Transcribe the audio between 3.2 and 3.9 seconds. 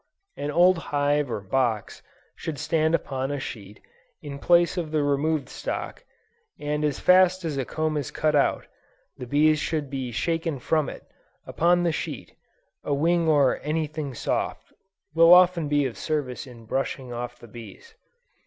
a sheet,